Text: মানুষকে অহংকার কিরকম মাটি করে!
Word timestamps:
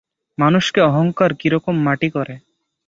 মানুষকে 0.37 0.79
অহংকার 0.89 1.31
কিরকম 1.33 1.75
মাটি 1.85 2.09
করে! 2.15 2.35